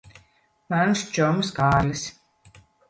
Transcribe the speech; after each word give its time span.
Mans 0.75 1.03
čoms 1.19 1.55
Kārlis. 1.61 2.11